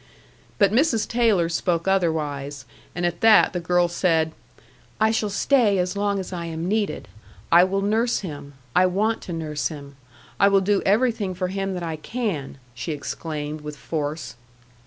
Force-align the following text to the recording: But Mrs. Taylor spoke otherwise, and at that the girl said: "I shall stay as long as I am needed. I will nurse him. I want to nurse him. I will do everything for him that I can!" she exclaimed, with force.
But 0.57 0.71
Mrs. 0.71 1.07
Taylor 1.07 1.47
spoke 1.47 1.87
otherwise, 1.87 2.65
and 2.95 3.05
at 3.05 3.21
that 3.21 3.53
the 3.53 3.59
girl 3.59 3.87
said: 3.87 4.31
"I 4.99 5.11
shall 5.11 5.29
stay 5.29 5.77
as 5.77 5.95
long 5.95 6.17
as 6.17 6.33
I 6.33 6.45
am 6.45 6.67
needed. 6.67 7.07
I 7.51 7.63
will 7.65 7.83
nurse 7.83 8.21
him. 8.21 8.53
I 8.75 8.87
want 8.87 9.21
to 9.21 9.31
nurse 9.33 9.67
him. 9.67 9.95
I 10.39 10.47
will 10.47 10.61
do 10.61 10.81
everything 10.87 11.35
for 11.35 11.49
him 11.49 11.75
that 11.75 11.83
I 11.83 11.97
can!" 11.97 12.57
she 12.73 12.93
exclaimed, 12.93 13.61
with 13.61 13.77
force. 13.77 14.33